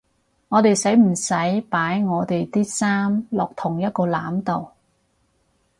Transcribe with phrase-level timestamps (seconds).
[0.47, 4.71] 我哋使唔使擺我地啲衫落同一個籃度？